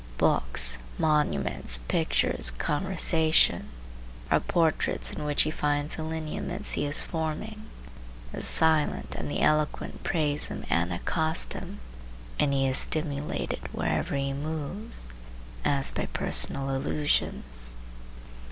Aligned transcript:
Books, 0.17 0.77
monuments, 0.97 1.77
pictures, 1.87 2.49
conversation, 2.49 3.67
are 4.31 4.39
portraits 4.39 5.13
in 5.13 5.25
which 5.25 5.43
he 5.43 5.51
finds 5.51 5.93
the 5.95 6.01
lineaments 6.03 6.71
he 6.71 6.87
is 6.87 7.03
forming. 7.03 7.67
The 8.31 8.41
silent 8.41 9.13
and 9.15 9.29
the 9.29 9.41
eloquent 9.43 10.01
praise 10.01 10.47
him 10.47 10.65
and 10.71 10.91
accost 10.91 11.53
him, 11.53 11.81
and 12.39 12.51
he 12.51 12.65
is 12.67 12.79
stimulated 12.79 13.61
wherever 13.73 14.15
he 14.15 14.33
moves, 14.33 15.07
as 15.63 15.91
by 15.91 16.07
personal 16.07 16.75
allusions. 16.75 17.75